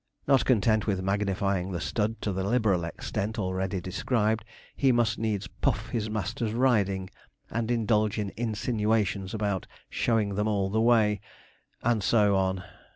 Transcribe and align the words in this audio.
Not 0.25 0.45
content 0.45 0.87
with 0.87 1.03
magnifying 1.03 1.71
the 1.73 1.79
stud 1.79 2.23
to 2.23 2.31
the 2.33 2.43
liberal 2.43 2.83
extent 2.85 3.37
already 3.37 3.79
described, 3.79 4.43
he 4.75 4.91
must 4.91 5.19
needs 5.19 5.45
puff 5.45 5.89
his 5.89 6.09
master's 6.09 6.53
riding, 6.53 7.11
and 7.51 7.69
indulge 7.69 8.17
in 8.17 8.33
insinuations 8.35 9.35
about 9.35 9.67
'showing 9.91 10.33
them 10.33 10.47
all 10.47 10.71
the 10.71 10.81
way,' 10.81 11.21
and 11.83 12.01
so 12.01 12.35
on. 12.35 12.63